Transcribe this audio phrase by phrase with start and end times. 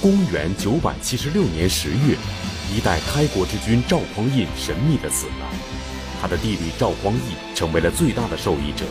[0.00, 2.16] 公元九百七十六年十月，
[2.74, 5.50] 一代开国之君赵匡胤神秘地死了，
[6.22, 8.86] 他的弟弟赵光义成为了最大的受益者，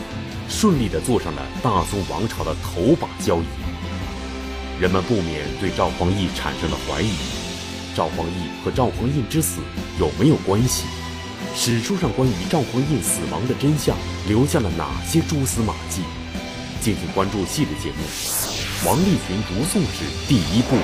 [0.48, 3.44] 顺利地坐上了大宋王朝的头把交椅。
[4.78, 7.10] 人们不免对赵匡胤产生了怀疑：
[7.96, 9.58] 赵光义和赵匡胤之死
[9.98, 10.84] 有没有关系？
[11.56, 13.96] 史书上关于赵匡胤死亡的真相
[14.28, 16.02] 留下了哪些蛛丝马迹？
[16.80, 18.49] 敬请关注系列节目。
[18.86, 20.74] 王立群读宋史第一部，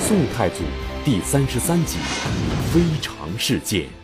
[0.00, 0.62] 宋太祖
[1.04, 1.98] 第三十三集，
[2.72, 4.01] 非常事件。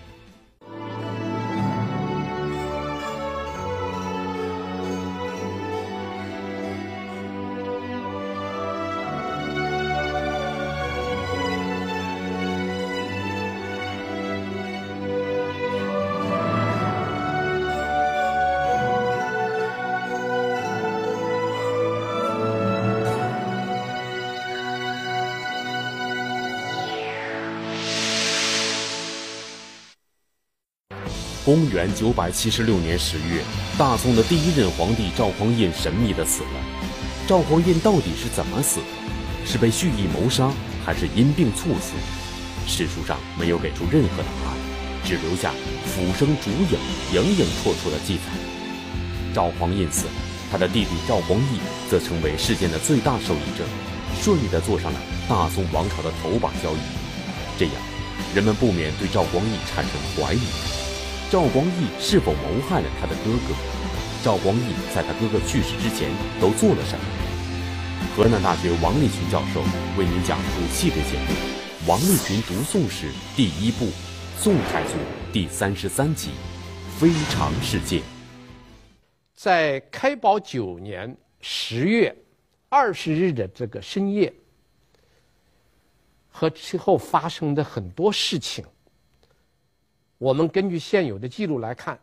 [31.49, 33.43] 公元九百七十六年十月，
[33.79, 36.61] 大宋的第一任皇帝赵匡胤神秘地死了。
[37.27, 39.47] 赵匡胤到底是怎么死的？
[39.47, 40.53] 是被蓄意谋杀，
[40.85, 41.95] 还是因病猝死？
[42.67, 44.57] 史书上没有给出任何答案，
[45.07, 45.51] 只留下
[45.87, 46.79] 浮生烛影、
[47.15, 48.25] 影影绰绰的记载。
[49.33, 50.13] 赵匡胤死了，
[50.53, 53.65] 他的弟弟赵光义则成为事件的最大受益者，
[54.21, 56.81] 顺利地坐上了大宋王朝的头把交椅。
[57.59, 57.75] 这样，
[58.35, 60.41] 人们不免对赵光义产生怀疑。
[61.31, 63.55] 赵光义是否谋害了他的哥哥？
[64.25, 66.09] 赵光义在他哥哥去世之前
[66.41, 67.05] 都做了什么？
[68.17, 69.61] 河南大学王立群教授
[69.99, 71.27] 为您讲述系列节目
[71.87, 73.85] 《王立群读宋史》第一部
[74.39, 74.95] 《宋太祖》
[75.31, 76.31] 第三十三集
[76.99, 78.01] 《非常事件》。
[79.35, 82.17] 在开宝九年十月
[82.71, 84.33] 二十日的这个深夜，
[86.31, 88.65] 和之后发生的很多事情。
[90.19, 91.99] 我们根据现有的记录来看，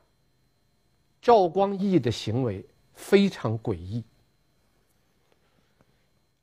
[1.21, 4.03] 赵光义的行为非常诡异。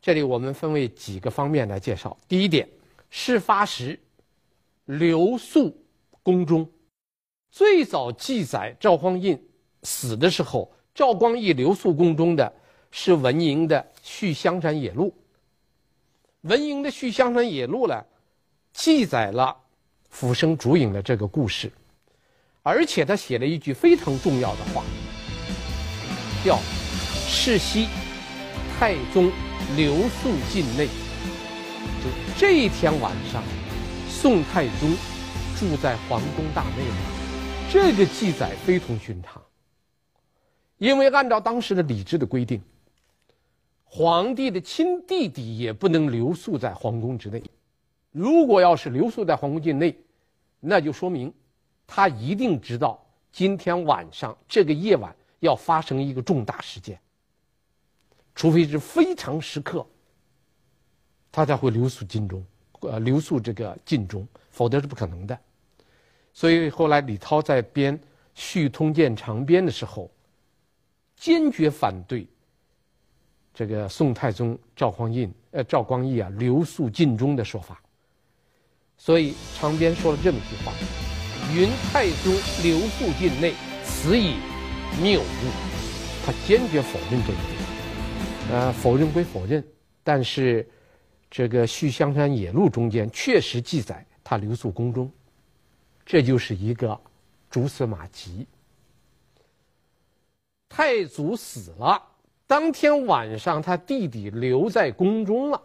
[0.00, 2.16] 这里我们分为几个方面来介绍。
[2.28, 2.68] 第一点，
[3.08, 3.98] 事发时
[4.84, 5.74] 留宿
[6.22, 6.68] 宫中。
[7.50, 9.40] 最早记载赵匡胤
[9.82, 12.52] 死的时候，赵光义留宿宫中的
[12.90, 15.14] 是文嬴的《续香山野录》。
[16.48, 18.04] 文嬴的《续香山野录》呢，
[18.72, 19.61] 记载了。
[20.12, 21.72] 浮生逐影的这个故事，
[22.62, 24.84] 而且他写了一句非常重要的话，
[26.44, 26.60] 叫
[27.26, 27.88] “世袭
[28.78, 29.32] 太宗
[29.74, 30.86] 留宿境内”。
[32.04, 33.42] 就这一天晚上，
[34.06, 34.94] 宋太宗
[35.58, 36.96] 住在皇宫大内了。
[37.70, 39.42] 这个记载非同寻常，
[40.76, 42.60] 因为按照当时的礼制的规定，
[43.82, 47.42] 皇帝的亲弟弟也不能留宿在皇宫之内。
[48.12, 49.96] 如果要是留宿在皇宫境内，
[50.60, 51.32] 那就说明
[51.86, 57.00] 他一定知道今天晚上这个夜晚要发生一个重大事件，
[58.34, 59.84] 除非是非常时刻，
[61.32, 62.44] 他才会留宿禁中，
[62.80, 65.38] 呃，留宿这个禁中，否则是不可能的。
[66.34, 67.98] 所以后来李涛在编
[68.34, 70.10] 《续通鉴长编》的时候，
[71.16, 72.26] 坚决反对
[73.54, 77.81] 这个宋太宗赵匡胤，呃，赵光义啊留宿禁中的说法。
[79.04, 80.72] 所以长编说了这么一句话
[81.52, 82.32] ：“云太宗
[82.62, 83.52] 留宿境内，
[83.84, 84.36] 此以
[85.02, 85.24] 谬误。”
[86.24, 88.52] 他坚决否认这一点。
[88.52, 89.66] 呃，否认归否认，
[90.04, 90.64] 但是
[91.28, 95.10] 这个《续香山野录》中间确实记载他留宿宫中，
[96.06, 96.96] 这就是一个
[97.50, 98.46] 蛛丝马迹。
[100.68, 102.00] 太祖死了，
[102.46, 105.60] 当天晚上他弟弟留在宫中了，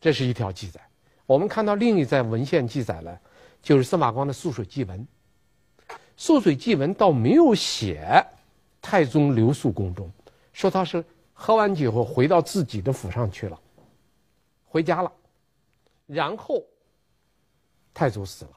[0.00, 0.80] 这是一条记载。
[1.26, 3.20] 我们看到另一在文献记载了，
[3.62, 4.98] 就是司马光的《涑水记文》。
[6.16, 8.24] 《涑水记文》倒没有写
[8.80, 10.10] 太宗留宿宫中，
[10.52, 13.58] 说他是喝完酒后回到自己的府上去了，
[14.66, 15.10] 回家了，
[16.06, 16.62] 然后
[17.92, 18.50] 太祖死了。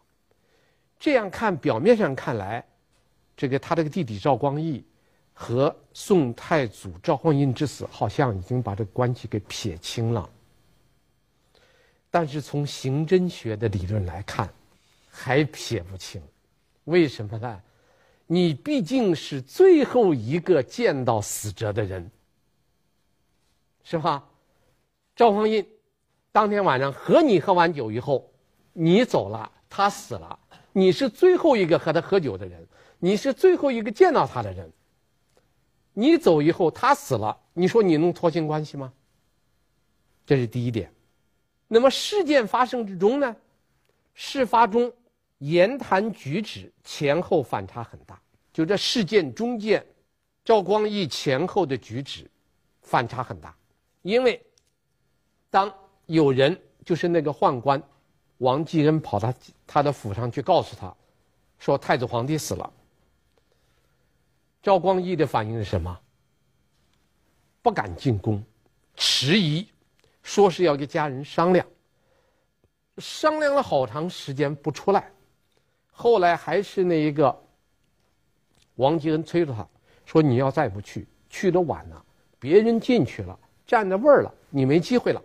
[1.00, 2.66] 这样看，表面上看来，
[3.36, 4.84] 这个他这个弟弟赵光义
[5.34, 10.30] 和宋太祖赵匡胤之死，好像已经把这关系给撇清了。
[12.18, 14.52] 但是从刑侦学的理论来看，
[15.08, 16.20] 还撇不清，
[16.86, 17.62] 为什么呢？
[18.26, 22.10] 你毕竟是最后一个见到死者的人，
[23.84, 24.28] 是吧？
[25.16, 25.64] 赵匡胤
[26.32, 28.28] 当天晚上和你喝完酒以后，
[28.74, 30.40] 你走了，他死了，
[30.74, 32.68] 你是最后一个和他喝酒的人，
[32.98, 34.68] 你是最后一个见到他的人。
[35.94, 38.92] 你走以后，他死了，你说你能脱清关系吗？
[40.26, 40.92] 这是第一点。
[41.68, 43.36] 那么事件发生之中呢，
[44.14, 44.92] 事发中
[45.40, 48.20] 言谈举止前后反差很大。
[48.54, 49.86] 就这事件中间，
[50.44, 52.30] 赵光义前后的举止
[52.82, 53.56] 反差很大，
[54.02, 54.44] 因为
[55.50, 55.72] 当
[56.06, 57.82] 有人就是那个宦官
[58.40, 59.34] 王继恩跑到
[59.66, 60.96] 他的府上去告诉他，
[61.60, 62.74] 说太子皇帝死了。
[64.64, 66.00] 赵光义的反应是什么？
[67.62, 68.44] 不敢进宫，
[68.96, 69.68] 迟疑，
[70.28, 71.66] 说是要跟家人商量。
[72.98, 75.10] 商量了好长时间不出来，
[75.90, 77.34] 后来还是那一个
[78.76, 79.66] 王继恩催着他，
[80.04, 82.06] 说：“你要再不去，去的晚了，
[82.40, 85.24] 别人进去了，占着位儿了，你没机会了。”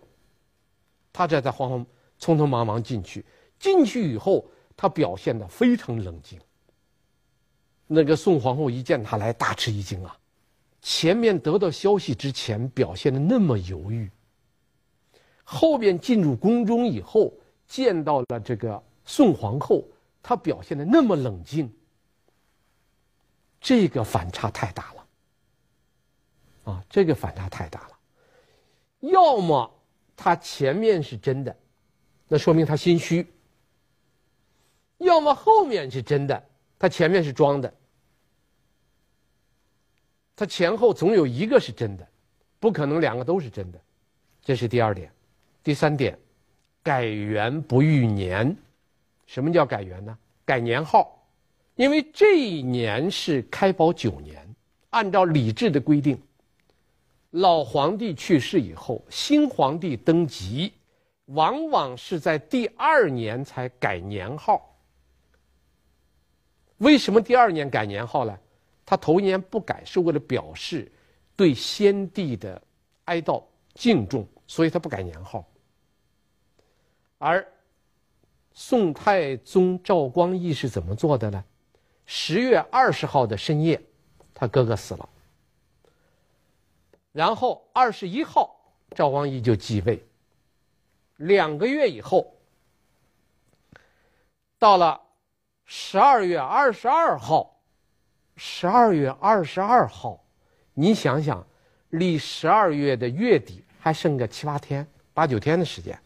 [1.12, 1.86] 他这才慌慌
[2.20, 3.24] 匆匆忙忙进去。
[3.58, 4.46] 进去以后，
[4.76, 6.38] 他表现的非常冷静。
[7.88, 10.16] 那个宋皇后一见他来，大吃一惊啊！
[10.80, 14.08] 前面得到消息之前表现的那么犹豫，
[15.52, 17.32] 后边进入宫中以后。
[17.64, 19.82] 见到了这个宋皇后，
[20.22, 21.72] 她表现的那么冷静，
[23.58, 25.06] 这个反差太大了。
[26.64, 27.98] 啊，这个反差太大了。
[29.00, 29.72] 要么
[30.14, 31.56] 他前面是真的，
[32.28, 33.24] 那说明他心虚；
[34.98, 36.46] 要么后面是真的，
[36.78, 37.72] 他前面是装的。
[40.36, 42.06] 他前后总有一个是真的，
[42.60, 43.80] 不可能两个都是真的。
[44.42, 45.10] 这是第二点，
[45.62, 46.18] 第三点。
[46.84, 48.56] 改元不逾年，
[49.24, 50.18] 什么叫改元呢？
[50.44, 51.24] 改年号，
[51.76, 54.44] 因为这一年是开宝九年，
[54.90, 56.20] 按照礼制的规定，
[57.30, 60.72] 老皇帝去世以后，新皇帝登基，
[61.26, 64.60] 往往是在第二年才改年号。
[66.78, 68.36] 为什么第二年改年号呢？
[68.84, 70.90] 他头年不改，是为了表示
[71.36, 72.60] 对先帝的
[73.04, 73.40] 哀悼
[73.74, 75.46] 敬重，所以他不改年号。
[77.24, 77.46] 而
[78.52, 81.44] 宋太宗赵光义是怎么做的呢？
[82.04, 83.80] 十月二十号的深夜，
[84.34, 85.08] 他哥哥死了。
[87.12, 88.56] 然后二十一号，
[88.90, 90.04] 赵光义就继位。
[91.18, 92.34] 两个月以后，
[94.58, 95.00] 到了
[95.64, 97.56] 十二月二十二号，
[98.34, 100.20] 十二月二十二号，
[100.74, 101.46] 你想想，
[101.90, 104.84] 离十二月的月底还剩个七八天、
[105.14, 105.96] 八九天的时间。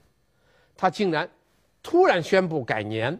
[0.76, 1.28] 他竟然
[1.82, 3.18] 突然宣布改年，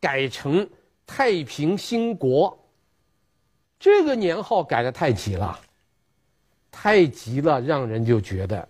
[0.00, 0.68] 改成
[1.06, 2.58] 太平兴国。
[3.78, 5.60] 这个年号改的太急了，
[6.70, 8.66] 太急了，让人就觉得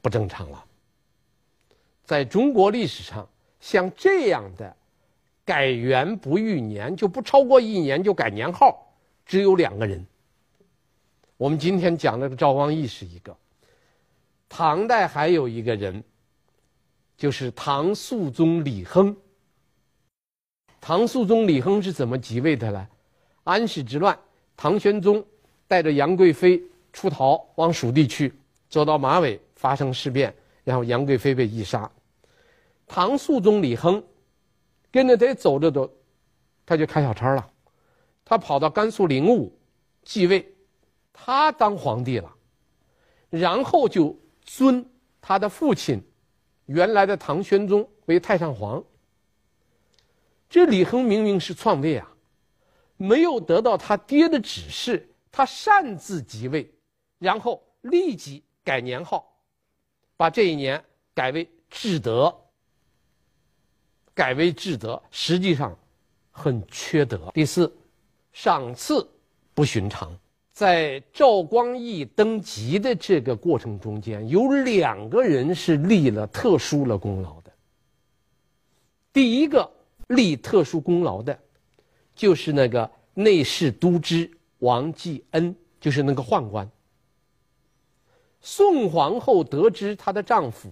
[0.00, 0.64] 不正常了。
[2.04, 3.28] 在中国历史上，
[3.60, 4.74] 像这样的
[5.44, 8.90] 改元不逾年，就不超过一年就改年号，
[9.26, 10.06] 只有两个人。
[11.36, 13.36] 我们今天讲的赵光义是一个，
[14.48, 16.02] 唐代还有一个人。
[17.18, 19.14] 就是唐肃宗李亨。
[20.80, 22.88] 唐肃宗李亨是怎么即位的呢？
[23.42, 24.16] 安史之乱，
[24.56, 25.22] 唐玄宗
[25.66, 26.62] 带着杨贵妃
[26.92, 28.32] 出逃往蜀地去，
[28.70, 30.32] 走到马尾发生事变，
[30.62, 31.90] 然后杨贵妃被缢杀。
[32.86, 34.02] 唐肃宗李亨
[34.92, 35.92] 跟着他走着走，
[36.64, 37.50] 他就开小差了，
[38.24, 39.52] 他跑到甘肃灵武
[40.04, 40.54] 继位，
[41.12, 42.32] 他当皇帝了，
[43.28, 44.88] 然后就尊
[45.20, 46.00] 他的父亲。
[46.68, 48.84] 原来的唐玄宗为太上皇，
[50.50, 52.06] 这李亨明明是篡位啊，
[52.98, 56.70] 没有得到他爹的指示，他擅自即位，
[57.18, 59.34] 然后立即改年号，
[60.14, 62.34] 把这一年改为至德，
[64.12, 65.74] 改为至德，实际上
[66.30, 67.30] 很缺德。
[67.32, 67.74] 第四，
[68.34, 69.08] 赏赐
[69.54, 70.14] 不寻常。
[70.58, 77.52] 在赵光义登基的这个过程中间，有两个人是立了特殊了功劳的。
[79.12, 79.70] 第一个
[80.08, 81.38] 立特殊功劳的，
[82.12, 86.68] 就是那个内侍都知王继恩，就是那个宦官。
[88.40, 90.68] 宋皇后得知她的丈夫，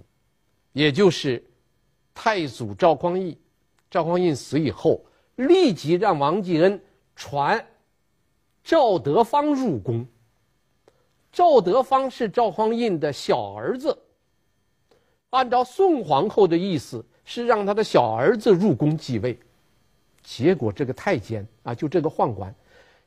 [0.73, 1.41] 也就是
[2.13, 3.39] 太祖赵光义，
[3.89, 5.01] 赵光义死以后，
[5.37, 6.83] 立即让王继恩
[7.15, 7.65] 传。
[8.67, 10.05] 赵德芳入宫。
[11.31, 13.97] 赵德芳是赵匡胤的小儿子。
[15.31, 19.39] 按照宋皇后的意思，是让他的小儿子入宫继位。
[20.21, 22.53] 结果这个太监啊，就这个宦官，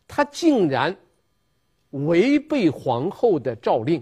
[0.08, 0.96] 他竟然
[1.90, 4.02] 违背皇后的诏令，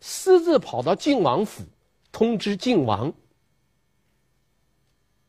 [0.00, 1.64] 私自跑到晋王府，
[2.10, 3.10] 通知晋王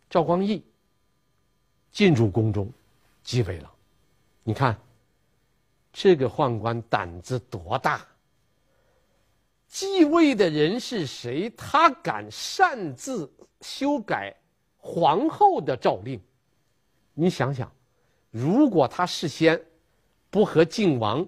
[0.09, 0.61] 赵光义
[1.89, 2.69] 进入宫中
[3.23, 3.71] 继位了。
[4.43, 4.77] 你看。
[5.93, 8.05] 这个宦官胆子多大！
[9.67, 11.49] 继位的人是谁？
[11.51, 13.31] 他敢擅自
[13.61, 14.35] 修改
[14.77, 16.19] 皇后的诏令？
[17.13, 17.71] 你想想，
[18.31, 19.59] 如果他事先
[20.29, 21.25] 不和晋王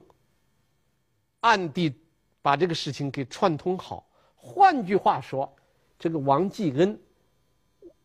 [1.42, 1.94] 暗地
[2.42, 5.56] 把这个事情给串通好，换句话说，
[6.00, 7.00] 这个王继恩，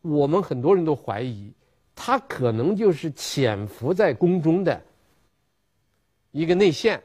[0.02, 1.52] 我们很多人都怀疑
[1.94, 4.82] 他可能就是潜伏在宫中的
[6.32, 7.02] 一个内线。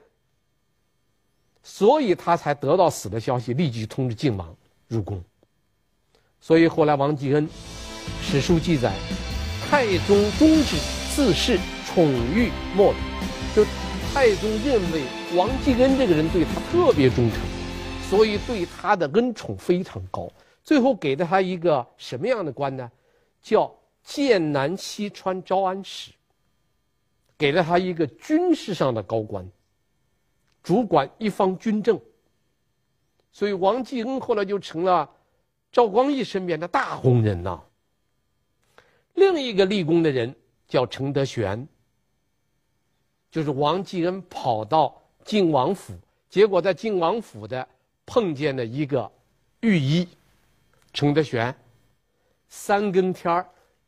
[1.63, 4.55] 所以他才得到死的消息，立即通知晋王
[4.88, 5.24] 入宫。
[6.39, 7.50] 所以后来王继恩，
[8.22, 8.94] 史书记载，
[9.67, 10.77] 太宗忠之，
[11.15, 13.00] 自恃宠遇莫比，
[13.55, 13.65] 就
[14.13, 15.03] 太宗认为
[15.36, 17.39] 王继恩这个人对他特别忠诚，
[18.08, 20.32] 所以对他的恩宠非常高。
[20.63, 22.91] 最后给了他一个什么样的官呢？
[23.41, 26.12] 叫剑南西川招安使，
[27.38, 29.50] 给了他一个军事上的高官。
[30.63, 32.00] 主管一方军政，
[33.32, 35.08] 所以王继恩后来就成了
[35.72, 37.62] 赵光义身边的大红人呐。
[39.13, 40.36] 另一个立功的人
[40.68, 41.68] 叫程德玄，
[43.30, 45.94] 就是王继恩跑到晋王府，
[46.30, 47.68] 结果在晋王府的
[48.06, 49.12] 碰见了一个
[49.62, 50.08] 御医
[50.94, 51.56] 程德玄，
[52.50, 53.48] 三更天儿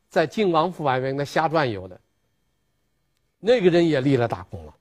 [0.10, 2.00] 在晋王府外面那瞎转悠的，
[3.48, 4.76] 那个人也立了大功了，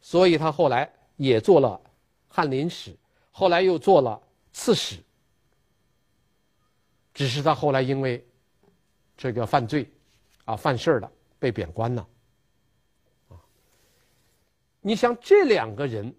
[0.00, 0.90] 所以他后来。
[1.16, 1.80] 也做了
[2.26, 2.92] 翰林使，
[3.30, 4.20] 后来又做了
[4.52, 4.96] 刺史。
[7.12, 8.26] 只是他后来因为
[9.16, 9.88] 这个犯罪，
[10.44, 11.08] 啊犯事儿了，
[11.38, 12.08] 被贬官了。
[13.28, 13.38] 啊，
[14.80, 16.12] 你像这两个人，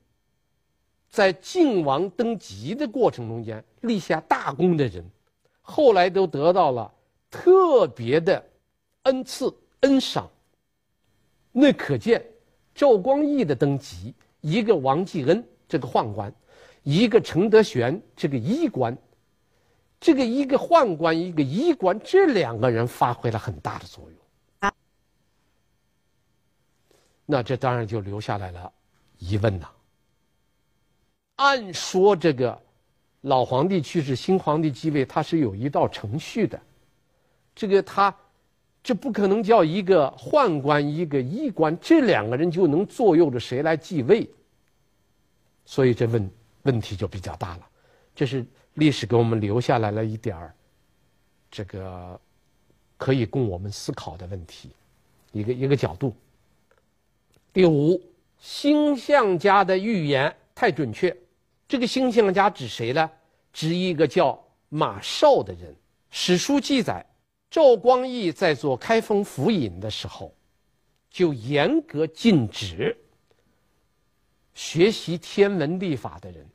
[1.09, 5.03] 在晋王登基的过程中间立下大功的人，
[5.61, 6.89] 后来都得到了
[7.29, 8.41] 特别的
[9.03, 10.31] 恩赐恩赏。
[11.57, 12.21] 那可见
[12.73, 14.13] 赵光义的登基。
[14.41, 16.31] 一个王继恩这个宦官，
[16.83, 18.95] 一个程德玄这个医官，
[19.99, 24.19] 这个一个宦官一个医官，这两个人发挥了很大的作用。
[24.59, 24.73] 啊，
[27.25, 28.71] 那这当然就留下来了
[29.17, 29.67] 疑问呐。
[31.37, 32.61] 按说这个
[33.21, 36.61] 老皇帝去世，新皇帝继位，他是有一道程序的，
[37.55, 38.13] 这个他。
[38.85, 44.29] 这不可能叫一个宦官一个医官，这两个人就能左右着谁来继位，
[45.65, 46.29] 所以这问
[46.61, 47.67] 问题就比较大了。
[48.13, 50.53] 这是历史给我们留下来了一点儿，
[51.49, 52.21] 这个
[52.95, 54.69] 可以供我们思考的问题，
[55.31, 56.15] 一个一个角度。
[57.51, 57.99] 第五，
[58.37, 61.17] 星象家的预言太准确。
[61.67, 63.09] 这个星象家指谁呢？
[63.51, 64.39] 指一个叫
[64.69, 65.75] 马绍的人。
[66.11, 67.03] 史书记载。
[67.49, 70.33] 赵光义在做开封府尹的时候，
[71.09, 72.97] 就严格禁止
[74.53, 76.45] 学习天文历法的人，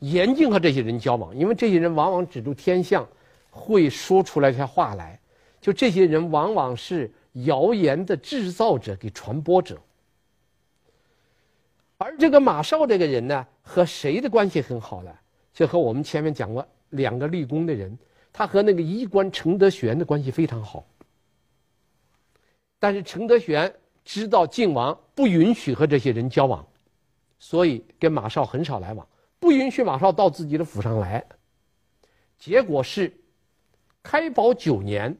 [0.00, 3.08] 严禁和这些人交往，因为这些人往往指着天象，
[3.50, 5.18] 会说出来些话来。
[5.58, 7.10] 就这些人往往是
[7.44, 9.80] 谣言的制造者，给传播者。
[11.96, 15.10] 而这个马绍这个人呢，和谁的关系很好呢？
[15.54, 17.98] 就和我们前面讲过两个立功的人。
[18.38, 20.84] 他和那个医官程德玄的关系非常好，
[22.78, 23.74] 但是程德玄
[24.04, 26.62] 知道靖王不允许和这些人交往，
[27.38, 29.08] 所以跟马绍很少来往，
[29.40, 31.24] 不允许马绍到自己的府上来。
[32.38, 33.10] 结果是，
[34.02, 35.16] 开宝九年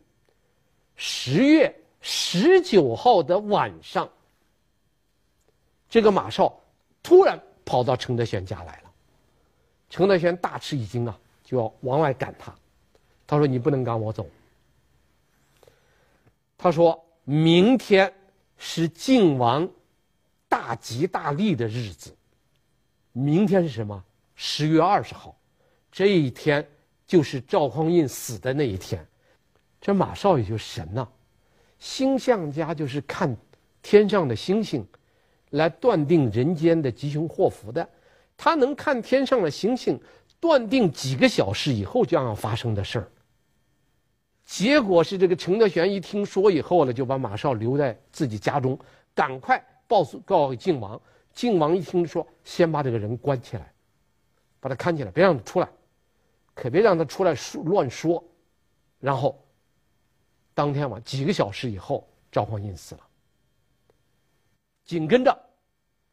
[0.95, 4.07] 十月十九号的晚上，
[5.89, 6.55] 这个马绍
[7.03, 8.93] 突然跑到程德玄家来了，
[9.89, 12.55] 程德玄大吃一惊啊，就要往外赶他。
[13.27, 14.27] 他说：“你不能赶我走。”
[16.57, 18.13] 他说：“明天
[18.57, 19.69] 是晋王
[20.49, 22.15] 大吉大利的日子。
[23.13, 24.03] 明天是什么？
[24.35, 25.37] 十月二十号，
[25.91, 26.67] 这一天
[27.07, 29.07] 就是赵匡胤死的那一天。
[29.81, 31.07] 这马绍也就神呐，
[31.79, 33.35] 星象家就是看
[33.83, 34.87] 天上的星星
[35.51, 37.89] 来断定人间的吉凶祸福的。
[38.37, 39.99] 他能看天上的星星，
[40.39, 43.11] 断定几个小时以后将要发生的事儿。”
[44.47, 48.79] 结果是这个程德玄一听说以后呢，就把马绍留在自己家中，
[49.13, 50.99] 赶快报诉告诉晋王。
[51.33, 53.71] 靖王一听说，先把这个人关起来，
[54.61, 55.69] 把他看起来，别让他出来，
[56.55, 58.23] 可别让他出来说乱说。
[59.01, 59.39] 然后，
[60.55, 63.01] 当天晚几个小时以后，赵匡胤死了。
[64.85, 65.37] 紧跟着，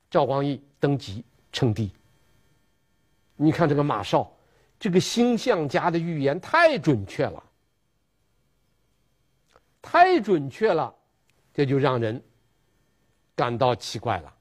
[0.10, 1.92] 赵光义登基称帝。
[3.36, 4.30] 你看这个马绍，
[4.80, 7.44] 这个星象家的预言太准确了。
[9.84, 10.92] 太准确了，
[11.54, 12.20] 这就让人
[13.36, 14.34] 感到奇怪了。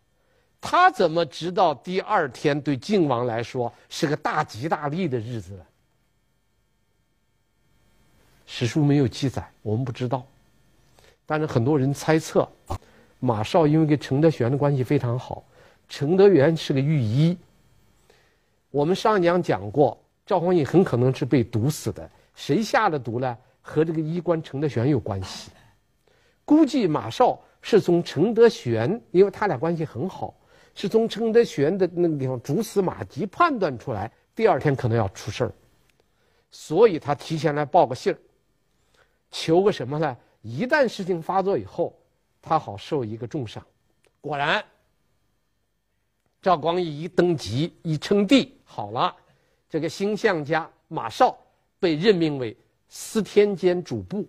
[0.60, 5.66] 他怎么知道第二天对晋王来说是个大吉大利的日子呢？
[8.46, 10.24] 史书没有记载，我们不知道。
[11.26, 12.48] 但是很多人猜测，
[13.18, 15.42] 马绍因为跟程德玄的关系非常好，
[15.88, 17.36] 程德玄是个御医。
[18.70, 23.36] 我们上一讲讲过，赵匡胤很可能是被毒死的，谁下的毒呢？
[23.62, 25.50] 和这个医官程德玄有关系。
[26.44, 30.34] 估计马绍是从程德玄，因为他俩关系很好，
[30.74, 35.52] 是从程德玄的那个地方蛛丝马迹判断出来，第二天可能要出事儿，
[36.50, 38.18] 所以他提前来报个信儿，
[39.30, 40.16] 求个什么呢？
[40.42, 41.96] 一旦事情发作以后，
[42.42, 43.64] 他好受一个重赏。
[44.20, 44.62] 果然，
[46.42, 49.14] 赵光义一登基一称帝，好了，
[49.70, 51.38] 这个星象家马绍
[51.78, 52.56] 被任命为
[52.94, 54.28] 司天监主簿。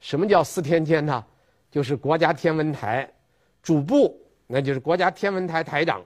[0.00, 1.22] 什么叫司天监呢？
[1.70, 3.06] 就是国家天文台
[3.62, 6.02] 主簿，那就是国家天文台台长。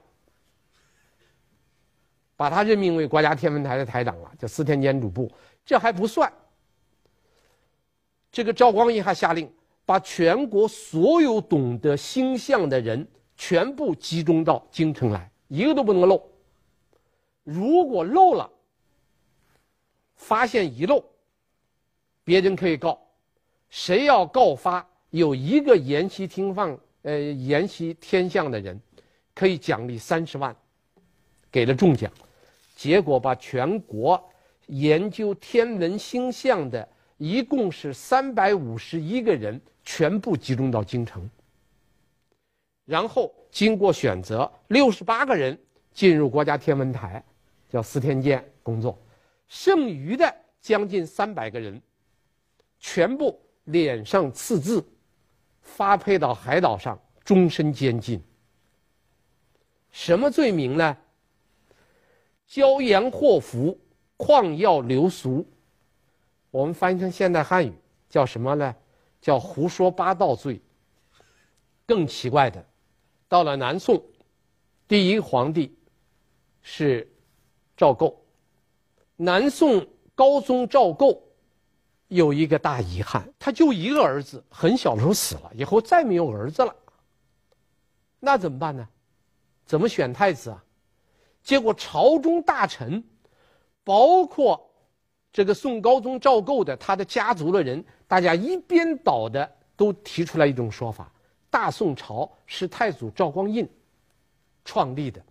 [2.35, 5.31] 把他任命为国家天文台的台长了，叫司天监主簿。
[5.65, 6.31] 这还不算。
[8.33, 9.49] 这个赵光义还下令，
[9.87, 16.29] 把全国所有懂得星象的人全部集中到京城来，一个都不能漏。
[17.45, 18.51] 如果漏了，
[20.17, 21.05] 发现遗漏，
[22.25, 23.01] 别人可以告。
[23.71, 28.81] 谁要告发有一个研习听放呃研习天象的人，
[29.35, 30.55] 可以奖励三十万，
[31.51, 32.11] 给了重奖。
[32.77, 34.23] 结果把全国
[34.67, 36.89] 研究天文星象的。
[37.19, 41.31] 一共是三百五十一个人，全部集中到京城。
[42.85, 45.57] 然后经过选择，六十八个人
[45.93, 47.23] 进入国家天文台，
[47.71, 48.99] 叫司天监工作。
[49.47, 51.81] 剩余的将近三百个人，
[52.83, 54.85] 全部脸上刺字，
[55.63, 58.21] 发配到海岛上，终身监禁。
[59.93, 60.97] 什么罪名呢？
[62.49, 63.79] 骄阳祸福，
[64.19, 65.47] 旷耀流俗。
[66.51, 67.73] 我们翻译成现代汉语
[68.11, 68.75] 叫什么呢？
[69.21, 70.61] 叫胡说八道罪。
[71.87, 72.67] 更奇怪的，
[73.29, 74.03] 到了南宋，
[74.89, 75.73] 第一皇帝
[76.63, 77.09] 是
[77.77, 78.21] 赵构。
[79.15, 81.23] 南宋高宗赵构
[82.15, 86.75] 有一个大遗憾，他就一个儿子，很小的时候死了，以后再没有儿子了。
[88.21, 88.89] 那怎么办呢？
[89.65, 90.65] 怎么选太子啊？
[91.43, 93.03] 结果朝中大臣，
[93.85, 94.69] 包括。
[95.35, 101.11] 这个宋高宗赵构的他的家族的人，大家一边倒的都提出来一种说法：
[101.49, 103.67] 大宋朝是太祖赵光胤
[104.63, 105.25] 创立的，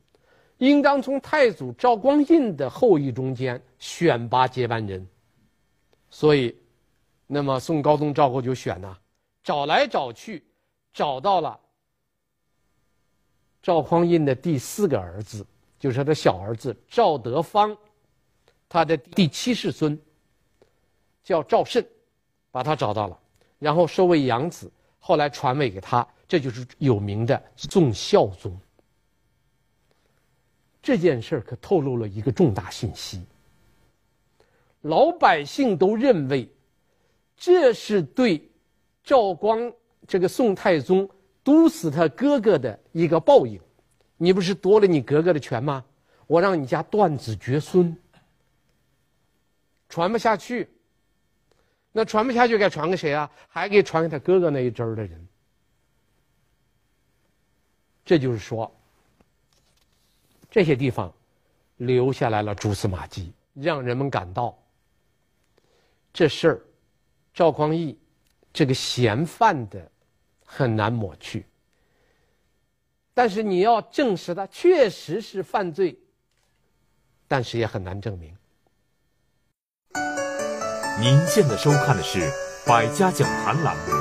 [0.58, 5.08] 应当从太祖赵光胤的后裔中间选拔接班人。
[6.10, 6.58] 所以，
[7.34, 8.98] 那么宋高宗赵构就选呐，
[9.42, 10.44] 找来找去，
[10.92, 11.58] 找到了
[13.62, 15.48] 赵匡胤的第四个儿子，
[15.80, 17.76] 就是他的小儿子赵德芳。
[18.68, 19.98] 他的第七世孙
[21.24, 21.86] 叫赵慎，
[22.52, 23.18] 把他找到了，
[23.60, 28.60] 然后收为养子，后来传位给他，这就是有名的宋孝宗。
[30.82, 33.24] 这件事可透露了一个重大信息：
[34.82, 36.50] 老百姓都认为
[37.42, 38.48] 这是对
[39.04, 39.74] 赵光
[40.08, 41.10] 这个宋太宗
[41.44, 43.60] 毒死他哥哥的一个报应。
[44.16, 45.84] 你不是夺了你哥哥的权吗？
[46.28, 47.98] 我让你家断子绝孙。
[49.90, 50.70] 传不下去，
[51.92, 53.28] 那传不下去该传给谁啊？
[53.48, 55.28] 还给传给他哥哥那一支儿的人。
[58.06, 58.72] 这就是说，
[60.52, 61.12] 这些地方
[61.78, 64.56] 留下来了蛛丝马迹，让人们感到
[66.14, 66.62] 这事儿，
[67.34, 67.98] 赵匡胤
[68.54, 69.90] 这个嫌犯的
[70.46, 71.46] 很难抹去。
[73.14, 75.98] 但是你要证实他确实是犯罪，
[77.28, 78.36] 但是也很难证明。
[81.00, 82.20] 您现在收看的是
[82.66, 83.94] 《百家讲坛》栏目。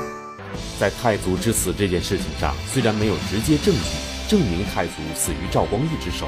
[0.78, 6.26] 在太祖之死这件事情上，虽然没有直接证据证明太祖死于赵光义之手，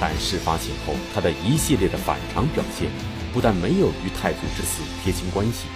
[0.00, 2.90] 但事发前后他的一系列的反常表现，
[3.32, 5.66] 不但没有与太祖之死撇清关系，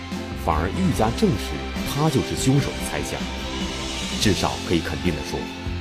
[0.44, 1.56] 反而愈加证实
[1.88, 3.18] 他就是凶手的猜想。
[4.20, 5.38] 至少可以肯定地说，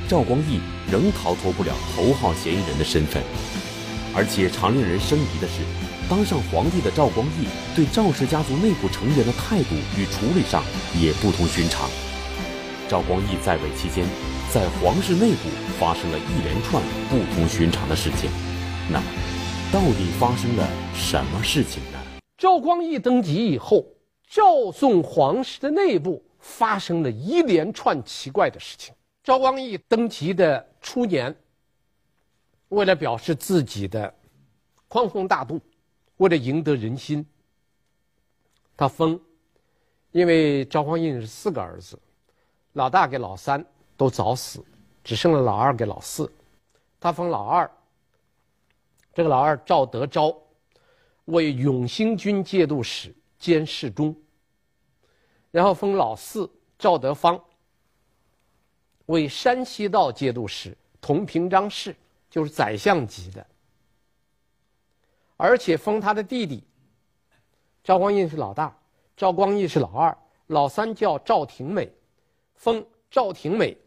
[0.08, 0.60] 赵光义
[0.92, 3.22] 仍逃脱不了头号嫌疑人的身份。
[4.16, 5.64] 而且常令人生疑的是，
[6.08, 10.64] 当上皇帝的赵光义对赵氏家族内部成员的态度与处理上
[11.00, 11.90] 也不同寻常。
[12.88, 14.06] 赵光义在位期间，
[14.54, 15.50] 在皇室内部
[15.80, 18.30] 发生了一连串不同寻常的事件。
[18.88, 19.06] 那么，
[19.72, 21.98] 到底发生了什么事情呢？
[22.38, 23.84] 赵光义登基以后，
[24.36, 28.92] 赵宋皇室的内部发生了一连串奇怪的事情。
[29.24, 31.36] 赵光义登基的初年，
[32.70, 34.12] 为了表示自己的
[34.88, 35.62] 宽宏大度，
[36.18, 37.24] 为了赢得人心，
[38.76, 39.22] 他封，
[40.10, 41.96] 因为赵匡胤是四个儿子，
[42.72, 43.64] 老大给老三
[43.96, 44.66] 都早死，
[45.04, 46.28] 只剩了老二给老四，
[47.00, 47.70] 他封老二，
[49.14, 50.36] 这个老二赵德昭
[51.26, 54.16] 为永兴军节度使兼侍中，
[55.54, 57.40] 然后封老四赵德芳
[59.06, 61.96] 为山西道节度使、同平章事，
[62.28, 63.46] 就是宰相级的。
[65.38, 66.64] 而且封他的弟弟，
[67.84, 68.76] 赵光胤是老大，
[69.16, 71.88] 赵光义是老二，老三叫赵廷美，
[72.56, 73.78] 封赵廷美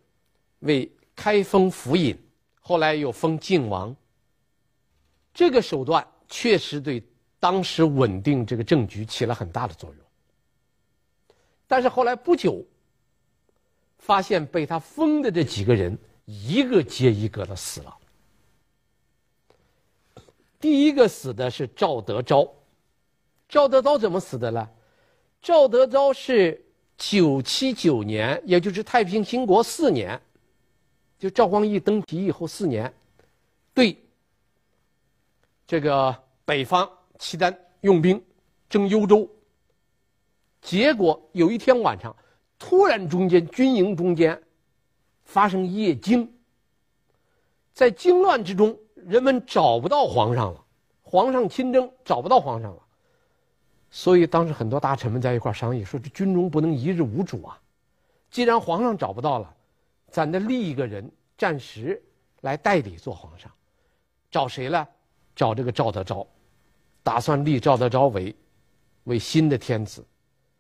[0.61, 2.17] 为开封府尹，
[2.61, 3.93] 后来又封晋王。
[5.35, 7.03] 这个手段确实对
[7.41, 10.06] 当时稳定这个政局起了很大的作用。
[11.67, 12.65] 但是后来不久，
[13.99, 17.97] 发现被他封的这几个人一个接一个的死了。
[20.61, 22.49] 第一个死的是赵德昭，
[23.49, 24.69] 赵德昭怎么死的呢？
[25.43, 26.65] 赵德昭是
[26.97, 30.21] 九七九年，也就是太平兴国四年，
[31.19, 32.93] 就赵光义登基以后四年，
[33.75, 33.97] 对
[35.67, 38.21] 这个北方契丹用兵
[38.69, 39.29] 征幽州，
[40.67, 42.15] 结果有一天晚上，
[42.59, 44.43] 突然中间军营中间
[45.23, 46.29] 发生夜惊，
[47.73, 48.77] 在惊乱之中。
[48.97, 50.65] 人们找不到皇上了，
[51.01, 52.83] 皇上亲征找不到皇上了，
[53.89, 57.57] 所以当时很多大臣们在一块商议，说这军中不能一日无主啊。
[58.29, 59.55] 既然皇上找不到了，
[60.11, 62.03] 咱得立一个人暂时
[62.41, 63.49] 来代理做皇上，
[64.33, 64.85] 找谁呢？
[65.37, 66.27] 找这个赵德昭，
[67.05, 68.35] 打算立赵德昭为
[69.05, 70.05] 为新的天子。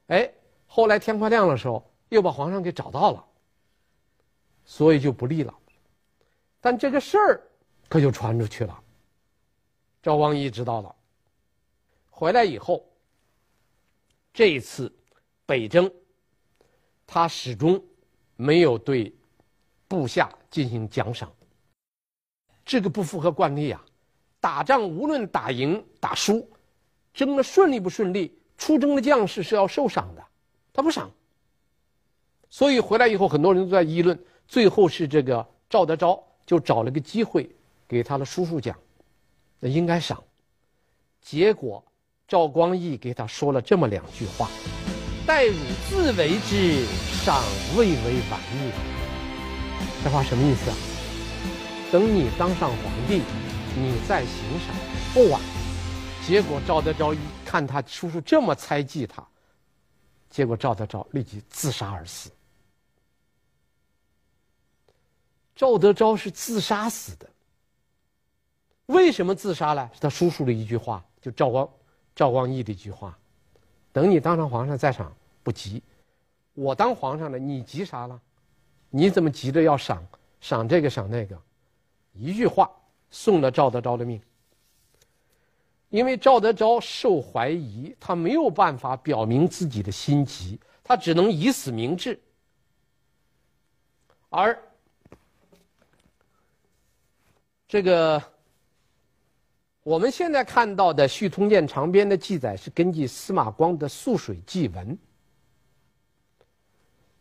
[0.08, 0.32] 哎，
[0.66, 3.24] 后来天快亮的时候，又把皇上给找到了，
[4.64, 5.54] 所以就不立了。
[6.60, 7.42] 但这个事儿。
[7.88, 8.82] 可就传出去了。
[10.02, 10.94] 赵光义知道了，
[12.10, 12.84] 回来以后，
[14.32, 14.92] 这一次
[15.44, 15.90] 北征，
[17.06, 17.82] 他始终
[18.36, 19.12] 没有对
[19.88, 21.32] 部下进行奖赏。
[22.64, 23.84] 这个不符合惯例啊！
[24.40, 26.48] 打仗无论打赢打输，
[27.12, 30.24] 争的顺利不顺利，出征的将士是要受赏的，
[30.72, 31.10] 他不赏。
[32.48, 37.50] 所以回来以后，很多人都在议论，最后是这个赵德昭就找了个机会。
[37.88, 38.76] 给他的叔叔讲，
[39.60, 40.20] 那应该赏。
[41.22, 41.84] 结果
[42.26, 44.50] 赵光义给他说了这么两句话
[45.24, 45.54] ：“待汝
[45.88, 46.84] 自为之，
[47.24, 47.40] 赏
[47.76, 47.94] 未为
[48.28, 48.72] 晚矣。”
[50.02, 50.76] 这话什么意思啊？
[51.92, 53.22] 等你当上皇帝，
[53.76, 54.34] 你再行
[54.66, 54.74] 赏
[55.14, 55.40] 不晚。
[56.26, 57.18] 结果赵德昭一
[57.56, 59.26] 看他叔叔这么猜忌他，
[60.28, 62.30] 结果赵德昭立即自杀而死。
[65.54, 67.26] 赵德昭是自杀死的。
[68.86, 69.90] 为什么自杀了？
[69.94, 71.66] 是他叔叔的一句话，就赵光、
[72.14, 73.18] 赵光义的一句话
[73.90, 75.10] ：“等你当上皇上再赏，
[75.42, 75.82] 不急。
[76.52, 78.20] 我当皇上了，你急啥了？
[78.90, 80.06] 你怎么急着要赏
[80.42, 81.40] 赏这个赏那个？”
[82.12, 82.70] 一句话
[83.10, 84.20] 送了赵德昭的命。
[85.90, 92.20] 因为赵德昭受怀疑，他没有办法表明自己的心急，他只能以死明志。
[94.29, 94.57] 而
[97.68, 98.22] 这个。
[99.83, 104.85] 我们现在看到的《续通鉴长编》的记载是根据司马光的《涑水记文》，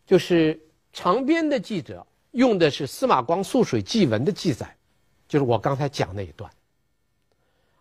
[0.04, 0.60] 就是
[0.92, 4.76] 长编的记者用的是司马光《涑水记文》的记载，
[5.28, 6.52] 就是我刚才讲那一段。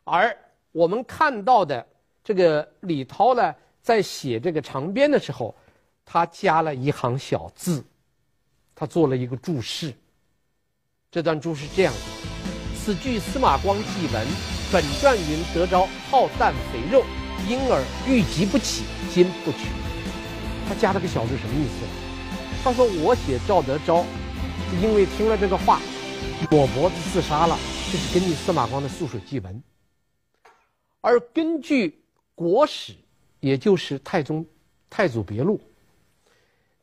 [0.05, 0.37] 而
[0.75, 1.87] 我们看到的
[2.25, 5.55] 这个李涛呢，在写这个长编的时候，
[6.05, 7.85] 他加了一行小字，
[8.75, 9.95] 他做了一个注释。
[11.13, 12.01] 这段注释这样子：
[12.77, 14.27] 此据司马光记文。
[14.73, 17.05] 本传云德昭好啖肥肉，
[17.49, 18.83] 因而欲疾不起，
[19.13, 19.69] 今不取。
[20.67, 21.87] 他加了个小字，什么意思？
[22.65, 24.05] 他说我写赵德昭，
[24.83, 25.81] 因为听了这个话，
[26.51, 27.57] 抹脖子自杀了。
[27.93, 29.55] 这是根据司马光的《涑水记文》，
[31.05, 31.89] 而根据
[32.35, 32.93] 《国史》，
[33.39, 34.43] 也就是太宗
[34.89, 35.61] 太祖别录，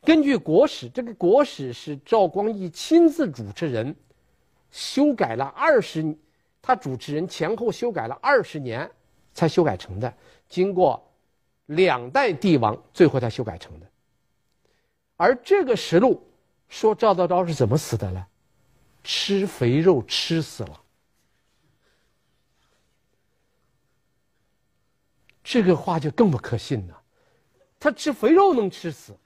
[0.02, 3.92] 根据《国史》，这个《国史》是赵光义亲自主持人，
[4.70, 6.16] 修改了二十。
[6.62, 8.88] 他主持人前后修改了二十年，
[9.34, 10.14] 才修改成的。
[10.48, 11.04] 经过
[11.66, 13.86] 两代帝王，最后才修改成的。
[15.16, 16.24] 而这个实录
[16.68, 18.24] 说赵德昭是怎么死的呢？
[19.02, 20.80] 吃肥肉吃死了。
[25.42, 27.02] 这个话就更不可信了。
[27.78, 29.16] 他吃肥肉能吃死？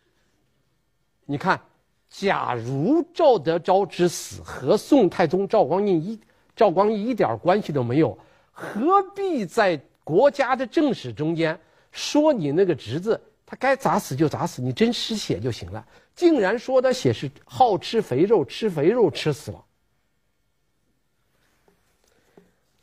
[1.26, 1.60] 你看，
[2.08, 6.18] 假如赵德昭之死和宋太宗赵光胤一
[6.54, 8.18] 赵光义一点关系都没有，
[8.52, 11.58] 何必在国家的正史中间
[11.90, 15.86] 说你那个侄子他该咋死就咋死，你真实写就行了？
[16.14, 19.64] 竟然说他写是好吃肥肉，吃肥肉吃死了。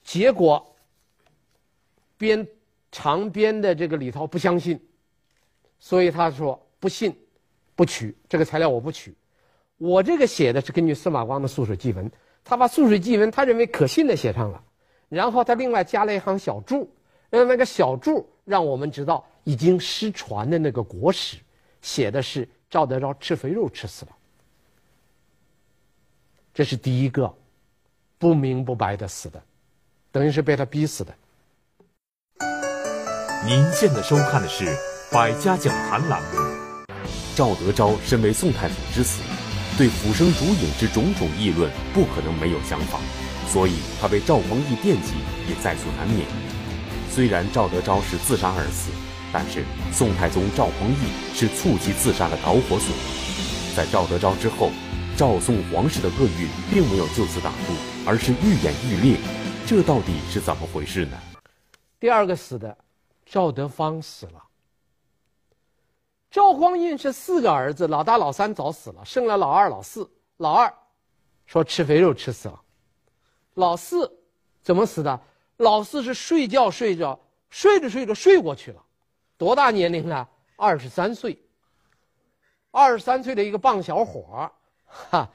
[0.04, 0.76] 结果
[2.18, 2.48] 编
[2.94, 4.80] 长编的这个李涛不相信，
[5.80, 7.12] 所以他说不信，
[7.76, 9.16] 不取这个材料，我不取。
[9.78, 12.08] 我这个写的是根据司马光的《素水记文》，
[12.44, 14.64] 他把《素水记文》他认为可信的写上了，
[15.10, 16.88] 然后他另外加了一行小注，
[17.32, 21.38] 让那个小注让我们知道已经失传的那个国史
[21.82, 24.12] 写的是赵德昭吃肥肉吃死了。
[26.54, 27.36] 这是第一个
[28.20, 29.44] 不明不白的死的，
[30.12, 31.14] 等于是被他逼死的。
[33.46, 34.64] 您现在收看的是
[35.12, 36.40] 《百家讲坛》栏目。
[37.36, 39.20] 赵德昭身为宋太祖之子。
[39.78, 43.00] 对辅生烛影之种种议论不可能没有想法，
[43.50, 45.16] 所以他被赵匡胤惦记
[45.50, 46.26] 也在所难免。
[47.12, 48.92] 虽然赵德昭是自杀而死，
[49.34, 52.96] 但是宋太宗赵匡胤是促其自杀的导火索。
[53.76, 54.70] 在赵德昭之后，
[55.18, 57.74] 赵宋皇室的厄运并没有就此打住，
[58.06, 59.18] 而是愈演愈烈。
[59.66, 61.18] 这到底是怎么回事呢？
[62.00, 62.78] 第二个死的，
[63.26, 64.44] 赵德芳死了。
[66.30, 70.10] 赵匡胤是四个儿子，老大、老三早死了，剩了老二、老四。
[70.38, 70.74] 老二
[71.46, 72.62] 说吃肥肉吃死了，
[73.54, 74.12] 老四
[74.62, 75.22] 怎么死的？
[75.58, 78.84] 老四是睡觉睡着，睡着睡着睡过去了，
[79.38, 80.28] 多大年龄了？
[80.56, 81.40] 二十三岁。
[82.72, 84.52] 二十三岁的一个棒小伙
[84.88, 85.30] 哈，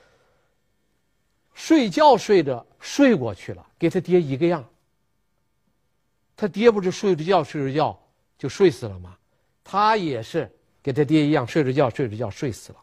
[1.54, 4.68] 睡觉睡着睡过去了，给他爹一个样。
[6.38, 8.00] 他爹不是睡着觉睡着觉
[8.38, 9.18] 就睡死了吗？
[9.62, 10.50] 他也是。
[10.80, 12.78] 跟他爹一样，睡着觉睡着觉睡死了，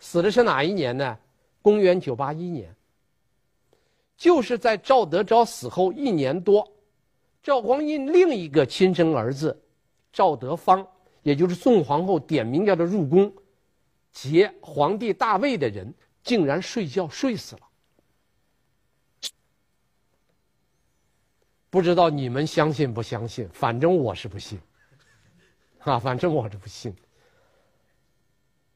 [0.00, 1.16] 死的是哪一年呢？
[1.62, 2.74] 公元九八一年，
[4.18, 6.70] 就是在赵德昭死后一年多，
[7.42, 9.58] 赵匡胤另一个亲生儿子
[10.12, 10.86] 赵德芳，
[11.22, 13.32] 也就是宋皇后点名叫他入宫
[14.10, 17.62] 接皇帝大位的人，竟然睡觉睡死了。
[21.72, 23.48] 不知道你们相信不相信？
[23.48, 24.60] 反正我是不信，
[25.78, 26.94] 啊，反正我是不信。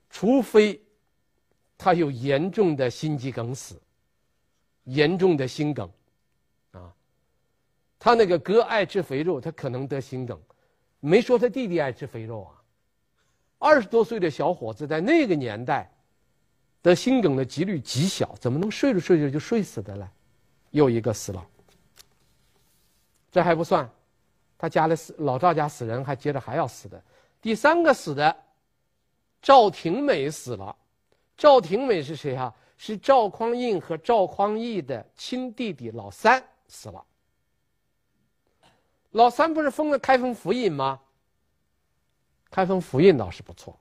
[0.09, 0.82] 除非
[1.76, 3.78] 他有严重的心肌梗死，
[4.85, 5.90] 严重的心梗，
[6.70, 6.90] 啊，
[7.98, 10.40] 他那个哥爱吃肥肉，他可能得心梗，
[11.00, 12.56] 没说他弟弟爱吃肥肉啊。
[13.59, 15.92] 二十多岁的小伙子在那个年代
[16.80, 20.11] 得心梗的几率极小，怎么能睡着睡着就睡死的呢？
[20.70, 21.46] 又一个死了，
[23.37, 23.87] 这还不算，
[24.57, 26.99] 他家里死老赵家死人，还接着还要死的，
[27.38, 28.35] 第三个死的。
[29.42, 30.75] 赵廷美死了，
[31.37, 32.51] 赵廷美是谁啊？
[32.79, 37.05] 是赵匡胤和赵匡义的亲弟弟老三死了。
[39.11, 40.99] 老三不是封了开封府尹吗？
[42.51, 43.79] 开封府尹倒是不错。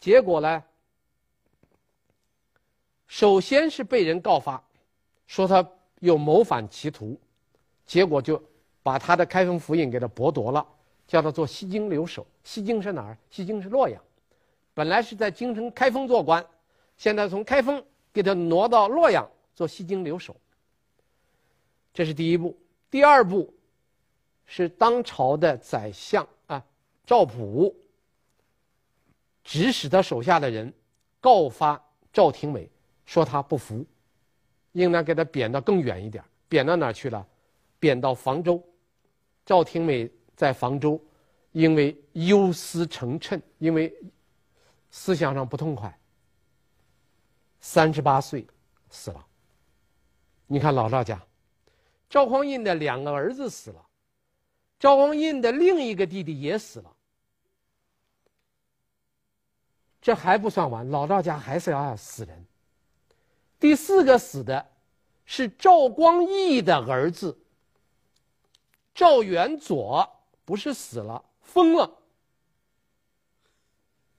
[0.00, 0.64] 结果呢？
[3.06, 4.60] 首先是被人告发，
[5.28, 5.64] 说他
[6.00, 7.16] 有谋反企图，
[7.86, 8.42] 结果就
[8.82, 10.66] 把他的开封府尹给他剥夺了，
[11.06, 12.26] 叫他做西京留守。
[12.42, 13.16] 西京是哪儿？
[13.30, 14.02] 西京是洛阳。
[14.74, 16.44] 本来是在京城开封做官，
[16.96, 20.36] 现在从开封给他挪到洛阳做西京留守。
[21.94, 22.56] 这是第一步。
[22.90, 23.52] 第二步
[24.44, 26.62] 是当朝的宰相啊
[27.04, 27.74] 赵普
[29.42, 30.72] 指使他手下的人
[31.20, 32.68] 告发赵廷美，
[33.04, 33.84] 说他不服，
[34.72, 37.26] 应当给他贬到更远一点，贬到哪去了？
[37.78, 38.62] 贬到房州。
[39.44, 41.00] 赵廷美在房州，
[41.52, 43.94] 因为忧思成谶，因为。
[44.88, 45.94] 思想上不痛快，
[47.60, 48.46] 三十八岁
[48.88, 49.26] 死了。
[50.46, 51.20] 你看老赵家，
[52.08, 53.86] 赵匡胤的两个儿子死了，
[54.78, 56.96] 赵匡胤的另一个弟弟也死了。
[60.00, 62.46] 这还不算完，老赵家还是要死人。
[63.58, 64.66] 第四个死的
[65.26, 67.36] 是赵光义的儿子
[68.96, 70.08] 赵元佐，
[70.46, 71.88] 不是死了，疯了。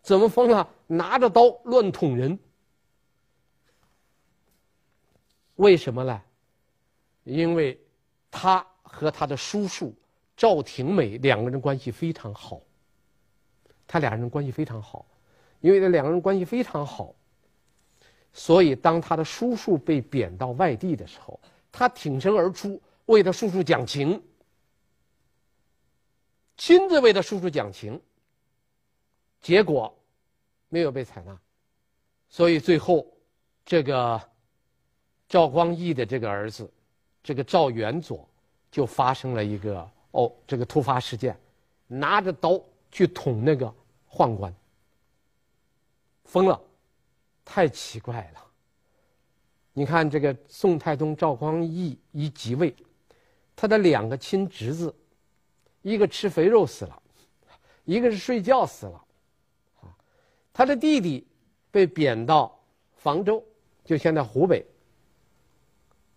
[0.03, 0.69] 怎么疯了？
[0.85, 2.37] 拿着刀乱捅人。
[5.55, 6.21] 为什么呢？
[7.23, 7.77] 因为
[8.29, 9.91] 他和他的叔叔
[10.37, 12.61] 赵廷美两个人关系非常好。
[13.87, 15.03] 他俩人关系非常好，
[15.59, 17.15] 因为这两个人关系非常好，
[18.31, 21.39] 所以当他的叔叔被贬到外地的时候，
[21.71, 24.21] 他挺身而出为他叔叔讲情，
[26.57, 28.01] 亲自为他叔叔讲情。
[29.39, 29.95] 结果
[30.67, 31.39] 没有被采纳，
[32.27, 33.05] 所以最后，
[33.63, 34.19] 这个
[35.29, 36.69] 赵光义的这个儿子，
[37.23, 38.27] 这个赵元佐，
[38.71, 41.39] 就发生了一个哦，这个突发事件，
[41.85, 42.59] 拿着刀
[42.91, 43.73] 去捅那个
[44.09, 44.53] 宦官，
[46.25, 46.59] 疯了，
[47.45, 48.43] 太奇怪了。
[49.71, 52.75] 你看这个宋太宗赵光义一即位，
[53.55, 54.93] 他的两个亲侄子，
[55.87, 57.01] 一个吃肥肉死了，
[57.85, 59.05] 一个是睡觉死了，
[59.81, 59.95] 啊，
[60.51, 61.25] 他的弟弟。
[61.69, 62.57] 被贬到
[62.95, 63.43] 房州，
[63.83, 64.65] 就现在湖北，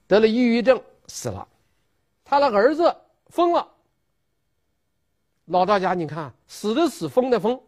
[0.07, 1.47] 得了抑郁症死了，
[2.25, 3.69] 他的儿子疯了。
[5.47, 7.61] 老大家，你看，死的死，疯的疯。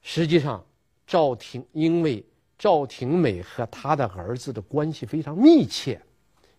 [0.00, 0.64] 实际上，
[1.06, 2.24] 赵廷因为
[2.56, 6.00] 赵廷美和他的儿子的关系非常密切，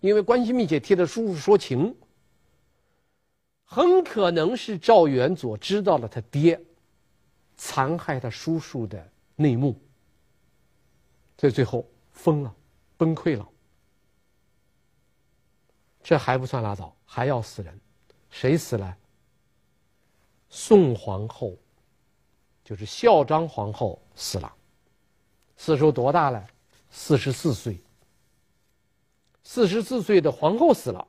[0.01, 1.95] 因为关系密切，替他叔叔说情，
[3.69, 6.59] 很可能是赵元佐知道了他爹。
[7.59, 9.75] 残害他叔叔的内幕，
[11.39, 12.55] 所以最后疯了，
[12.97, 13.47] 崩溃了。
[16.03, 17.79] 这还不算拉倒，还要死人，
[18.29, 18.95] 谁死了？
[20.49, 21.57] 宋皇后，
[22.63, 24.55] 就是孝章皇后死了。
[25.57, 26.47] 死时候多大了？
[26.91, 27.81] 四十四岁。
[29.43, 31.07] 四十四岁的皇后死了。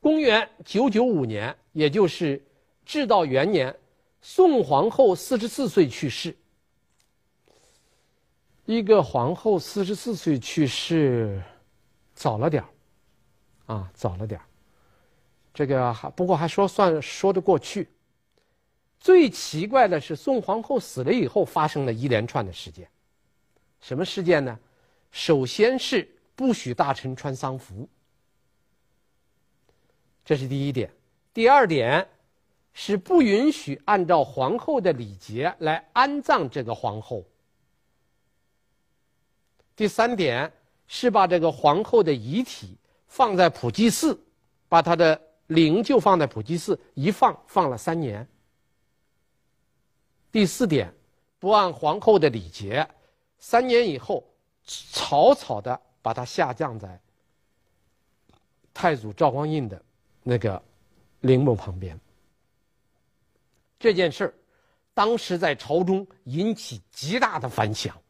[0.00, 2.42] 公元九九五年，也就是
[2.84, 3.74] 至道元年。
[4.22, 6.36] 宋皇后四十四岁去世。
[8.66, 11.42] 一个皇后四十四岁去世，
[12.14, 12.62] 早了点，
[13.66, 14.40] 啊，早了点。
[15.52, 17.88] 这个还不过还说算说得过去。
[18.98, 22.88] 最奇怪的是，宋皇后死了以后，发生了一连串的事件。
[23.80, 24.58] 什么事件呢？
[25.10, 27.88] 首先是不许大臣穿丧服，
[30.30, 30.88] 这是第一点。
[31.34, 32.06] 第二点。
[32.72, 37.24] 是不允许按照皇后的礼节来安葬这个皇后。
[39.74, 40.50] 第三点
[40.86, 44.16] 是把这个皇后的遗体放在普济寺，
[44.68, 48.26] 把她的灵柩放在普济寺，一放放了三年。
[50.30, 50.94] 第四点，
[51.40, 52.88] 不按皇后的礼节，
[53.40, 54.24] 三年以后
[54.64, 57.00] 草草的把她下葬在
[58.72, 59.82] 太祖赵匡胤的
[60.22, 60.62] 那个
[61.20, 61.98] 陵墓旁边。
[63.78, 64.34] 这件事儿，
[64.92, 68.00] 当时在朝中引起极大的反响。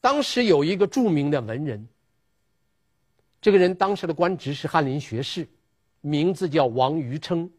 [0.00, 1.88] 当时有一个著名的文人，
[3.40, 5.48] 这个人当时的官职是翰林学士，
[6.00, 7.50] 名字叫王余称。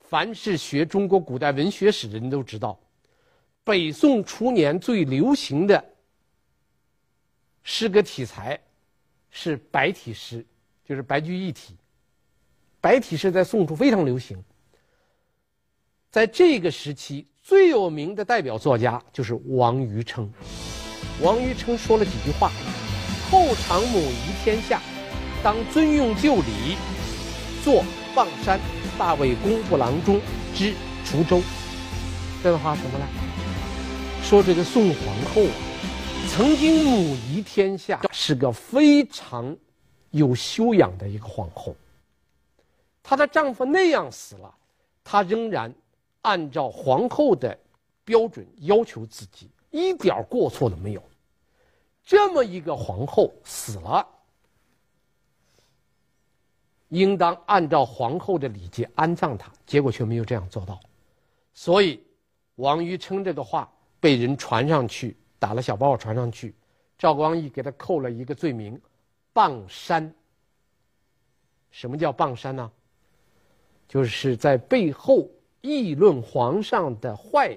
[0.00, 2.78] 凡是学中国古代文学史的人都知道，
[3.64, 5.84] 北宋初年最流行的
[7.62, 8.60] 诗歌题材
[9.38, 10.42] 是白体诗，
[10.82, 11.76] 就是白居易体。
[12.80, 14.42] 白体诗在宋初非常流行，
[16.10, 20.32] 在这个时期最有名的代表作家就是王余称。
[21.20, 22.50] 王余称说了几句话
[23.30, 24.80] ：“后长母仪天下，
[25.42, 26.78] 当尊用旧礼，
[27.62, 28.58] 作傍山，
[28.96, 30.18] 大为工部郎中
[30.54, 30.72] 之
[31.04, 31.42] 滁州。”
[32.42, 33.06] 这段话什么呢？
[34.22, 35.65] 说这个宋皇后啊，
[36.36, 39.56] 曾经母仪天下，是个非常
[40.10, 41.74] 有修养的一个皇后。
[43.02, 44.54] 她的丈夫那样死了，
[45.02, 45.74] 她仍然
[46.20, 47.58] 按照皇后的
[48.04, 51.02] 标准要求自己，一点过错都没有。
[52.04, 54.06] 这么一个皇后死了，
[56.88, 60.78] 应当按照皇后的礼节安葬她，结果却没有这样做到，
[61.54, 61.98] 所以
[62.56, 66.54] 王余称这个话被人传上去，打了小报传上去，
[66.98, 68.80] 赵光义给他扣了一个罪名，
[69.32, 70.14] 傍山。
[71.70, 72.70] 什么叫傍山呢？
[73.88, 77.56] 就是在背后议论皇上的坏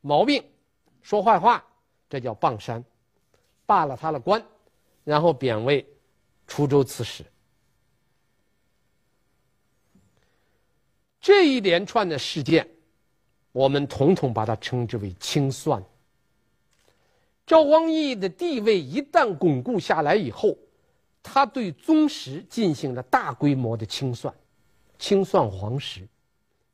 [0.00, 0.42] 毛病，
[1.02, 1.62] 说坏话，
[2.08, 2.82] 这叫傍山，
[3.66, 4.42] 罢了他的官，
[5.04, 5.86] 然后贬为
[6.46, 7.24] 滁州刺史。
[11.20, 12.66] 这一连串的事件，
[13.52, 15.82] 我们统统把它称之为清算。
[17.48, 20.54] 赵光义的地位一旦巩固下来以后，
[21.22, 24.32] 他对宗室进行了大规模的清算。
[24.98, 26.06] 清算皇室，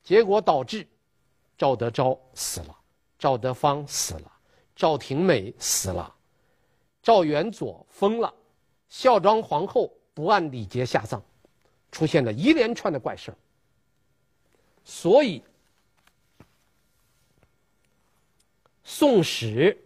[0.03, 0.85] 结果导致
[1.57, 2.77] 赵德昭死了，
[3.17, 4.29] 赵德芳死了，
[4.75, 6.13] 赵廷美死了，
[7.01, 8.33] 赵元佐疯了，
[8.89, 11.23] 孝庄皇后不按礼节下葬，
[11.89, 13.33] 出现了一连串的怪事。
[14.83, 15.39] 所以，
[18.83, 19.79] 《宋史》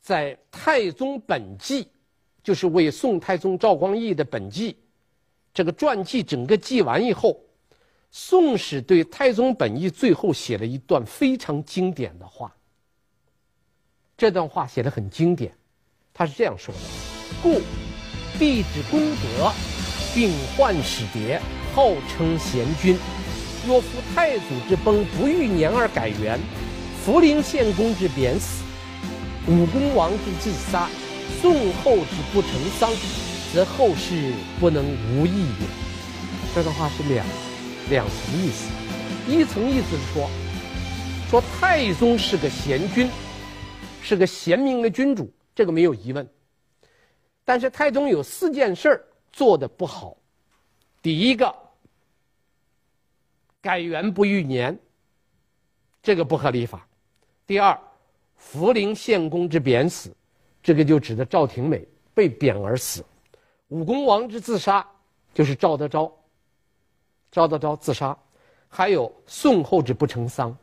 [0.00, 1.84] 在《太宗本纪》，
[2.42, 4.76] 就是为宋太宗赵光义的本纪。
[5.52, 7.38] 这个传记整个记完以后，
[8.10, 12.54] 宋史对太宗本纪最后写了一段非常经典的话。
[14.16, 15.52] 这段话写得很经典，
[16.12, 16.80] 他是这样说的
[17.42, 17.60] ：“故
[18.38, 19.52] 帝之功德，
[20.14, 21.40] 并患使节，
[21.74, 22.96] 号称贤君。
[23.66, 26.38] 若夫太祖之崩不逾年而改元，
[27.02, 28.62] 福陵献公之贬死，
[29.50, 30.88] 武公王之自杀，
[31.40, 32.88] 宋后之不成丧，
[33.52, 35.66] 则后世不能无义也。”
[36.54, 37.26] 这段话是两
[37.88, 38.70] 两层意思，
[39.28, 40.30] 一层意思是说，
[41.28, 43.10] 说太宗是个贤君。
[44.02, 46.26] 是个贤明的君主，这个没有疑问。
[47.44, 50.16] 但是太宗有四件事儿做的不好。
[51.02, 51.54] 第一个，
[53.60, 54.78] 改元不逾年，
[56.02, 56.86] 这个不合理法。
[57.46, 57.78] 第二，
[58.40, 60.10] 福陵献公之贬死，
[60.62, 63.04] 这个就指的赵廷美被贬而死。
[63.68, 64.84] 武功王之自杀，
[65.32, 66.10] 就是赵德昭。
[67.30, 68.16] 赵德昭自杀，
[68.66, 70.56] 还有宋后之不成丧，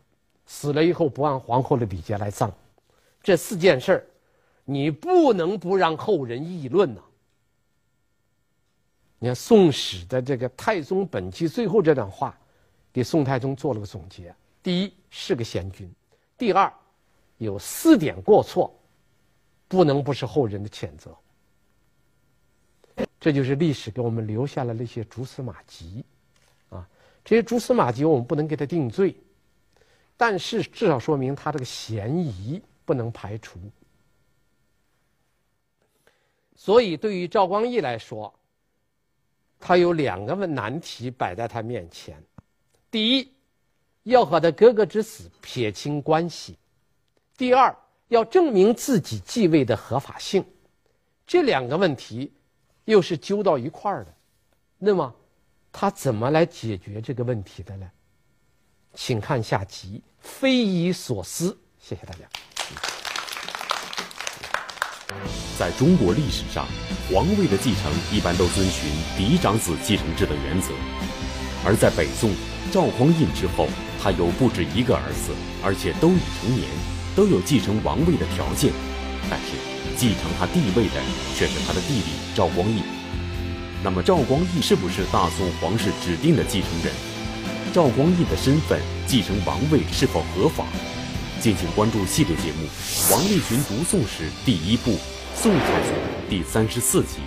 [0.47, 2.51] 死了以后不按皇后的礼节来葬。
[3.21, 4.05] 这四件事儿，
[4.65, 7.01] 你不能不让后人议论呐。
[9.19, 12.37] 你看《宋史》的这个《太宗本纪》最后这段话，
[12.91, 15.87] 给宋太宗做了个总结：第一，是个贤君；
[16.37, 16.71] 第二，
[17.37, 18.73] 有四点过错，
[19.67, 21.15] 不能不是后人的谴责。
[23.19, 26.05] 这就是历史给我们留下了那些蛛丝马迹，
[26.69, 26.87] 啊，
[27.25, 29.15] 这些蛛丝马迹我们不能给他定罪，
[30.15, 32.61] 但是至少说明他这个嫌疑。
[32.87, 33.59] 不能排除，
[36.55, 38.33] 所以对于赵光义来说，
[39.59, 42.23] 他有两个问难题摆在他面前：
[42.89, 43.29] 第一，
[44.03, 46.53] 要和他哥哥之死撇清关系；
[47.37, 47.73] 第二，
[48.07, 50.43] 要证明自己继位的合法性。
[51.27, 52.33] 这两个问题
[52.85, 54.13] 又是揪到一块儿的，
[54.79, 55.15] 那么
[55.71, 57.87] 他怎么来解决这个问题的呢？
[58.95, 61.55] 请看下集，匪夷所思。
[61.79, 62.27] 谢谢大家。
[65.59, 66.65] 在中国历史上，
[67.13, 70.73] 皇位的继承一般都遵循嫡长子继承制的原则。
[71.63, 72.31] 而在北宋，
[72.71, 73.67] 赵匡胤之后，
[74.01, 76.67] 他有不止一个儿子，而且都已成年，
[77.17, 78.71] 都有继承王位的条件。
[79.29, 79.57] 但是，
[79.97, 81.01] 继承他帝位的
[81.35, 82.83] 却是他的弟弟赵光义。
[83.83, 86.93] 那么，赵光义是不是大宋皇室指定的继承人？
[87.73, 90.63] 赵光义的身份继承王位是否合法？
[91.41, 92.67] 敬请关注系列节目
[93.11, 94.91] 《王立群读宋史》第一部
[95.35, 95.91] 《宋太祖》
[96.29, 97.17] 第三十四集，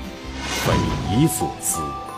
[0.64, 0.72] 匪
[1.12, 2.09] 夷所思。